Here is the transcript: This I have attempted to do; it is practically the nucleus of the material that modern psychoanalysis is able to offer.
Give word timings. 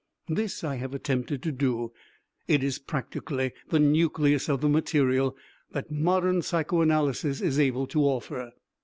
This 0.29 0.63
I 0.63 0.77
have 0.77 0.95
attempted 0.95 1.43
to 1.43 1.51
do; 1.51 1.91
it 2.47 2.63
is 2.63 2.79
practically 2.79 3.53
the 3.69 3.77
nucleus 3.77 4.49
of 4.49 4.59
the 4.61 4.67
material 4.67 5.37
that 5.73 5.91
modern 5.91 6.41
psychoanalysis 6.41 7.39
is 7.39 7.59
able 7.59 7.85
to 7.85 7.99
offer. 8.05 8.51